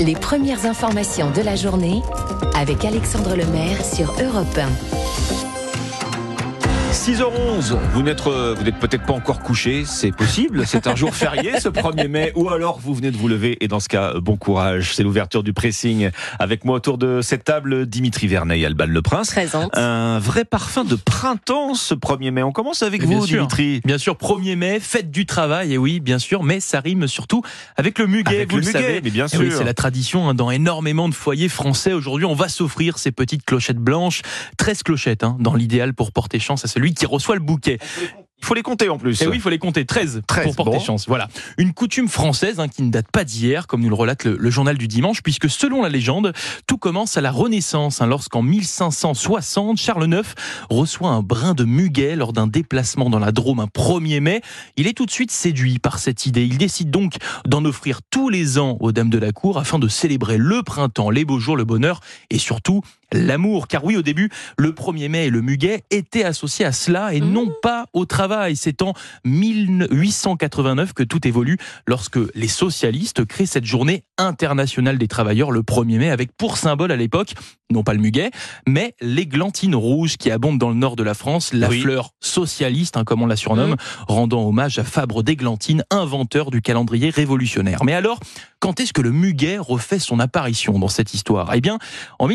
[0.00, 2.02] Les premières informations de la journée
[2.54, 5.49] avec Alexandre Lemaire sur Europe 1.
[7.04, 11.14] 6h11, vous n'êtes, euh, vous n'êtes peut-être pas encore couché, c'est possible, c'est un jour
[11.14, 14.20] férié ce 1er mai, ou alors vous venez de vous lever, et dans ce cas,
[14.20, 16.10] bon courage, c'est l'ouverture du pressing.
[16.38, 19.30] Avec moi autour de cette table, Dimitri Vernet et Alban Le Prince.
[19.30, 19.74] Présente.
[19.78, 22.42] Un vrai parfum de printemps ce 1er mai.
[22.42, 23.38] On commence avec vous, sûr.
[23.38, 23.80] Dimitri.
[23.86, 27.40] Bien sûr, 1er mai, fête du travail, et oui, bien sûr, mais ça rime surtout
[27.78, 29.00] avec le muguet, Avec vous le le, muguet, savez.
[29.02, 29.56] mais bien Eh oui, sûr.
[29.56, 31.94] c'est la tradition hein, dans énormément de foyers français.
[31.94, 34.20] Aujourd'hui, on va s'offrir ces petites clochettes blanches,
[34.58, 37.78] 13 clochettes, hein, dans l'idéal pour porter chance à celui qui reçoit le bouquet.
[38.40, 39.20] Il faut les compter en plus.
[39.20, 40.84] Et oui, il faut les compter 13, 13, pour porter bon.
[40.84, 41.06] chance.
[41.06, 41.28] Voilà.
[41.58, 44.50] Une coutume française hein, qui ne date pas d'hier, comme nous le relate le, le
[44.50, 46.32] journal du dimanche, puisque selon la légende,
[46.66, 50.34] tout commence à la Renaissance, hein, lorsqu'en 1560, Charles IX
[50.70, 54.40] reçoit un brin de muguet lors d'un déplacement dans la Drôme un 1er mai.
[54.76, 56.44] Il est tout de suite séduit par cette idée.
[56.44, 59.88] Il décide donc d'en offrir tous les ans aux dames de la cour afin de
[59.88, 62.00] célébrer le printemps, les beaux jours, le bonheur
[62.30, 62.80] et surtout
[63.12, 63.68] l'amour.
[63.68, 67.20] Car oui, au début, le 1er mai et le muguet étaient associés à cela et
[67.20, 68.56] non pas au travail.
[68.56, 68.94] C'est en
[69.24, 75.98] 1889 que tout évolue lorsque les socialistes créent cette journée internationale des travailleurs le 1er
[75.98, 77.34] mai avec pour symbole à l'époque,
[77.70, 78.30] non pas le muguet,
[78.66, 81.80] mais l'églantine rouge qui abonde dans le nord de la France, la Oui.
[81.80, 83.76] fleur socialiste, hein, comme on la surnomme,
[84.08, 87.84] rendant hommage à Fabre d'Églantine, inventeur du calendrier révolutionnaire.
[87.84, 88.20] Mais alors,
[88.58, 91.52] quand est-ce que le muguet refait son apparition dans cette histoire?
[91.54, 91.78] Eh bien,
[92.18, 92.26] en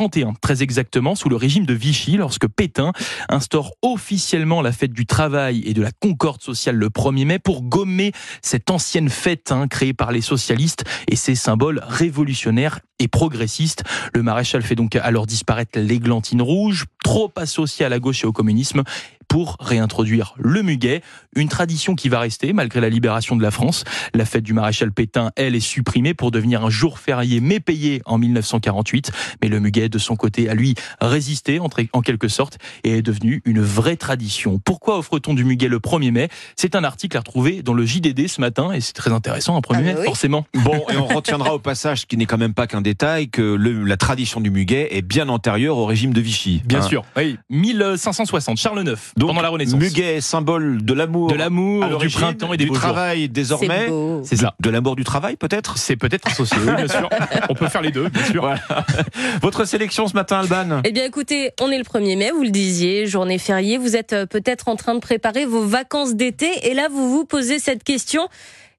[0.00, 2.92] 1941, très exactement, sous le régime de Vichy, lorsque Pétain
[3.28, 7.62] instaure officiellement la fête du travail et de la concorde sociale le 1er mai pour
[7.62, 13.82] gommer cette ancienne fête hein, créée par les socialistes et ses symboles révolutionnaires et progressistes.
[14.14, 18.32] Le maréchal fait donc alors disparaître l'églantine rouge, trop associée à la gauche et au
[18.32, 18.84] communisme,
[19.28, 21.02] pour réintroduire le muguet,
[21.36, 23.84] une tradition qui va rester malgré la libération de la France.
[24.12, 28.02] La fête du maréchal Pétain, elle, est supprimée pour devenir un jour férié mais payé
[28.06, 29.12] en 1948.
[29.40, 33.40] Mais le muguet, de son côté, a lui résisté en quelque sorte et est devenu
[33.44, 34.58] une vraie tradition.
[34.64, 36.28] Pourquoi offre-t-on du muguet le 1er mai?
[36.56, 39.60] C'est un article à retrouver dans le JDD ce matin et c'est très intéressant, un
[39.60, 40.06] 1er Ah, mai, bah oui.
[40.06, 40.44] forcément.
[40.54, 43.42] Bon, et on retiendra au passage, ce qui n'est quand même pas qu'un détail, que
[43.42, 46.60] le- la tradition du muguet est bien antérieure au régime de Vichy.
[46.64, 46.82] Bien Hein.
[46.82, 47.36] sûr, oui.
[47.50, 49.78] 1560, Charles IX, Donc, pendant la Renaissance.
[49.80, 51.28] Muguet, symbole de l'amour.
[51.30, 52.82] De l'amour, du printemps et des du beaux jours.
[52.82, 53.88] travail désormais.
[54.24, 54.54] C'est ça.
[54.60, 57.08] De l'amour du travail peut-être C'est peut-être associé, oui, bien sûr.
[57.48, 58.42] On peut faire les deux, bien sûr.
[58.42, 58.60] Voilà.
[59.42, 62.50] Votre sélection ce matin, Alban Eh bien, écoutez, on est le 1er mai, vous le
[62.50, 63.78] disiez, journée fériée.
[63.78, 66.48] Vous êtes euh, peut-être en train de préparer vos vacances d'été.
[66.68, 68.28] Et là, vous vous posez cette question.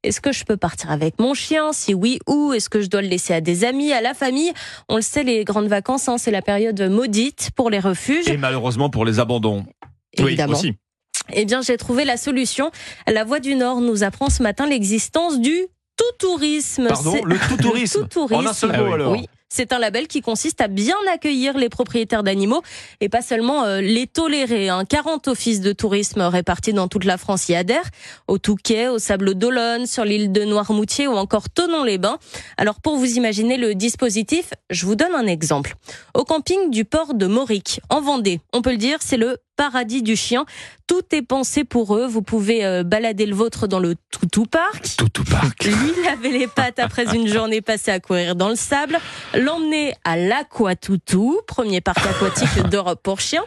[0.04, 1.74] Est-ce que je peux partir avec mon chien?
[1.74, 2.54] Si oui, où?
[2.54, 4.52] Est-ce que je dois le laisser à des amis, à la famille?
[4.90, 8.28] On le sait, les grandes vacances, hein, c'est la période maudite pour les refuges.
[8.28, 9.64] Et malheureusement pour les abandons.
[10.14, 10.54] évidemment.
[10.54, 10.74] Oui, aussi.
[11.34, 12.72] Eh bien, j'ai trouvé la solution.
[13.08, 15.56] La Voix du Nord nous apprend ce matin l'existence du
[15.98, 16.88] tout-tourisme.
[16.88, 18.00] Pardon, C'est- le tout-tourisme.
[18.02, 18.36] Le tout-tourisme.
[18.48, 19.12] En un seul mot alors.
[19.12, 19.28] Oui.
[19.54, 22.62] C'est un label qui consiste à bien accueillir les propriétaires d'animaux
[23.02, 24.70] et pas seulement euh, les tolérer.
[24.70, 24.86] Hein.
[24.86, 27.90] 40 offices de tourisme répartis dans toute la France y adhèrent,
[28.30, 32.18] au Touquet, au Sable d'Olonne, sur l'île de Noirmoutier ou encore Tonon-les-Bains.
[32.56, 35.76] Alors pour vous imaginer le dispositif, je vous donne un exemple.
[36.14, 40.02] Au camping du port de Mauric, en Vendée, on peut le dire, c'est le paradis
[40.02, 40.46] du chien.
[40.88, 42.08] Tout est pensé pour eux.
[42.08, 45.66] Vous pouvez euh, balader le vôtre dans le Toutou Park Toutou Park.
[45.66, 48.98] lui laver les pattes après une journée passée à courir dans le sable,
[49.36, 53.44] l'emmener à l'Aquatoutou, premier parc aquatique d'Europe pour chiens,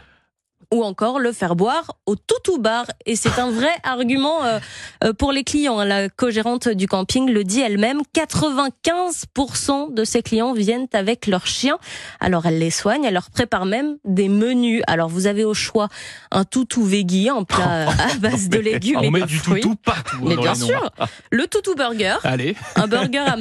[0.73, 2.87] ou encore le faire boire au Toutou Bar.
[3.07, 4.59] Et c'est un vrai argument euh,
[5.05, 5.79] euh, pour les clients.
[5.79, 5.85] hein.
[5.85, 11.79] La co-gérante du camping le dit elle-même, 95% de ses clients viennent avec leurs chiens.
[12.21, 14.83] Alors elle les soigne, elle leur prépare même des menus.
[14.87, 15.89] Alors vous avez au choix
[16.31, 19.61] un toutou veggie, un plat à base de légumes et On met de du fruits.
[19.61, 20.17] toutou partout.
[20.23, 20.91] Mais dans bien sûr,
[21.31, 22.57] le toutou burger, Allez.
[22.77, 23.37] un burger à,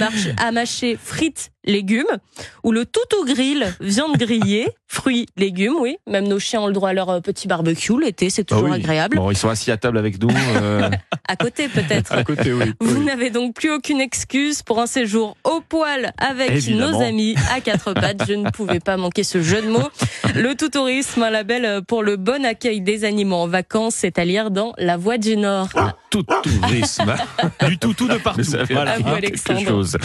[0.47, 2.05] à mâcher frites, légumes,
[2.63, 5.97] ou le toutou grill, viande grillée, fruits, légumes, oui.
[6.07, 8.71] Même nos chiens ont le droit à leur euh, petit barbecue l'été, c'est toujours Ah
[8.71, 8.77] oui.
[8.77, 9.17] agréable.
[9.17, 10.29] Bon, ils sont assis à table avec nous.
[10.61, 10.89] euh,
[11.27, 12.11] À côté peut-être.
[12.13, 12.73] À côté, oui.
[12.79, 13.05] Vous Oui.
[13.05, 16.91] n'avez donc plus aucune excuse pour un séjour au poil avec Évidemment.
[16.99, 18.23] nos amis à quatre pattes.
[18.27, 19.89] Je ne pouvais pas manquer ce jeu de mots.
[20.35, 24.51] Le tout-tourisme, un label pour le bon accueil des animaux en vacances, c'est à lire
[24.51, 25.69] dans La Voix du Nord.
[26.09, 27.13] tout tourisme.
[27.67, 28.43] Du toutou de partout.
[28.43, 28.97] Ça fait Voilà.
[28.97, 29.67] Quelque Alexandre.
[29.67, 29.97] chose.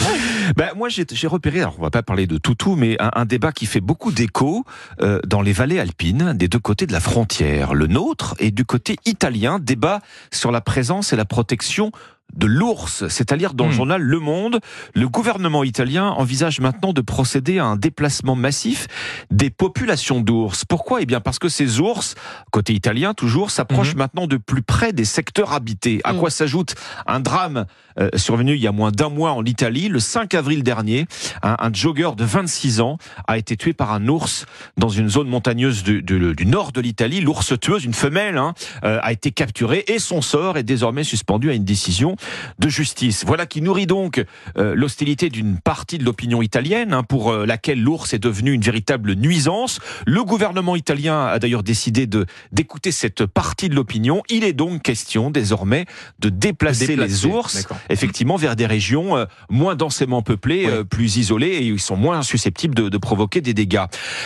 [0.55, 3.25] Ben, moi, j'ai j'ai repéré, alors on va pas parler de toutou, mais un, un
[3.25, 4.63] débat qui fait beaucoup d'écho
[5.01, 7.73] euh, dans les vallées alpines, des deux côtés de la frontière.
[7.73, 10.01] Le nôtre et du côté italien, débat
[10.31, 11.91] sur la présence et la protection
[12.35, 13.73] de l'ours, c'est à dire dans le Hmm.
[13.75, 14.59] journal Le Monde,
[14.93, 18.87] le gouvernement italien envisage maintenant de procéder à un déplacement massif
[19.31, 20.63] des populations d'ours.
[20.65, 21.01] Pourquoi?
[21.01, 22.15] Eh bien parce que ces ours,
[22.51, 23.97] côté italien toujours, s'approchent Mhm.
[23.99, 26.01] maintenant de plus près des secteurs habités.
[26.03, 26.17] À Hmm.
[26.19, 26.75] quoi s'ajoute
[27.07, 27.65] un drame
[27.99, 31.05] euh, survenu il y a moins d'un mois en Italie, le 5 avril dernier,
[31.43, 32.97] un, un jogger de 26 ans
[33.27, 34.45] a été tué par un ours
[34.77, 37.19] dans une zone montagneuse du, du- du nord de l'Italie.
[37.19, 38.53] L'ours tueuse, une femelle, hein,
[38.85, 42.15] euh, a été capturée et son sort est désormais suspendu à une décision
[42.59, 43.23] de justice.
[43.25, 44.23] Voilà qui nourrit donc
[44.57, 48.61] euh, l'hostilité d'une partie de l'opinion italienne, hein, pour euh, laquelle l'ours est devenu une
[48.61, 49.79] véritable nuisance.
[50.05, 54.21] Le gouvernement italien a d'ailleurs décidé de d'écouter cette partie de l'opinion.
[54.29, 55.85] Il est donc question désormais
[56.19, 60.71] de déplacer, Déplacer, les ours effectivement vers des régions euh, moins densément peuplées, Oui.
[60.71, 63.85] euh, plus isolées et ils sont moins susceptibles de, de provoquer des dégâts.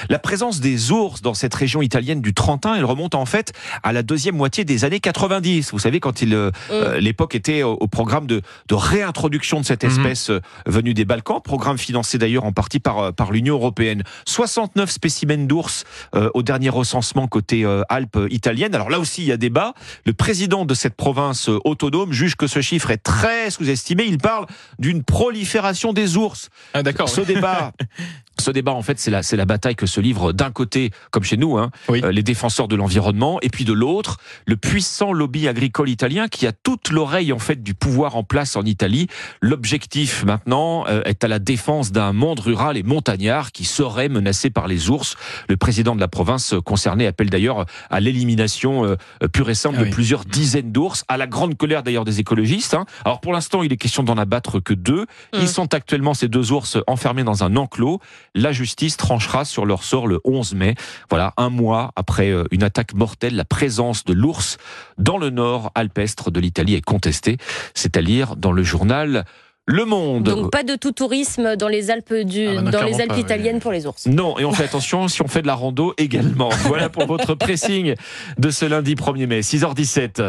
[0.10, 3.54] La présence des ours dans cette région italienne du Trentin, elle remonte en fait
[3.84, 5.72] à la deuxième moitié des années 90.
[5.72, 9.66] Vous savez quand il euh, euh, l'époque était au, au programme de, de réintroduction de
[9.66, 9.90] cette Mhm.
[9.92, 14.04] espèce euh, venue des Balkans, programme financé d'ailleurs en partie par euh, par l'Union européenne.
[14.26, 15.84] 69 spécimens d'ours
[16.16, 18.74] euh, au dernier recensement côté euh, Alpes italiennes.
[18.74, 19.74] Alors là aussi il y a débat.
[20.06, 24.06] Le président de cette province autonome juge que ce chiffre est très sous-estimé.
[24.08, 24.46] Il parle
[24.80, 26.50] d'une prolifération des ours.
[26.74, 27.10] Ah, d'accord.
[27.10, 27.74] Ce débat,
[28.44, 31.24] ce débat en fait, c'est la, c'est la bataille que se livrent d'un côté, comme
[31.24, 32.02] chez nous, hein, Oui.
[32.04, 36.46] euh, les défenseurs de l'environnement, et puis de l'autre, le puissant lobby agricole italien qui
[36.46, 39.08] a toute l'oreille en fait du pouvoir en place en Italie.
[39.54, 44.50] L'objectif maintenant euh, est à la défense d'un monde rural et montagnard qui serait menacé
[44.50, 45.16] par les ours.
[45.48, 48.96] Le président de la province concernée appelle d'ailleurs à l'élimination euh,
[49.32, 52.74] pure et simple Ah de plusieurs dizaines d'ours, à la grande colère d'ailleurs des écologistes.
[52.74, 52.86] hein.
[53.06, 55.04] Alors pour l'instant, il est question d'en abattre que deux.
[55.34, 55.38] Mm.
[55.42, 58.00] Ils sont actuellement ces deux ours enfermés dans un enclos.
[58.36, 60.76] La justice tranchera sur leur sort le 11 mai.
[61.10, 64.58] Voilà, un mois après euh, une attaque mortelle, la présence de l'ours
[64.98, 67.38] dans le nord alpestre de l'Italie est contestée.
[67.74, 69.26] C'est à lire dans le journal
[69.68, 70.24] Le Monde.
[70.24, 73.10] Donc pas de tout tourisme dans les Alpes du, Ah bah non, dans les Alpes
[73.10, 74.08] pas, italiennes pour les ours.
[74.08, 76.50] Non, et on fait attention si on fait de la rando également.
[76.66, 77.94] Voilà pour votre pressing
[78.40, 80.22] de ce lundi 1er mai, 6h17.